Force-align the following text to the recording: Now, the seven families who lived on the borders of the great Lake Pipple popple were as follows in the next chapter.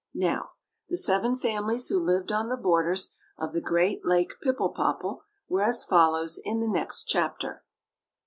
Now, 0.15 0.53
the 0.89 0.97
seven 0.97 1.35
families 1.35 1.89
who 1.89 1.99
lived 1.99 2.31
on 2.31 2.47
the 2.47 2.57
borders 2.57 3.13
of 3.37 3.53
the 3.53 3.61
great 3.61 4.03
Lake 4.03 4.33
Pipple 4.41 4.69
popple 4.69 5.21
were 5.47 5.61
as 5.61 5.83
follows 5.83 6.39
in 6.43 6.59
the 6.59 6.67
next 6.67 7.03
chapter. 7.03 7.63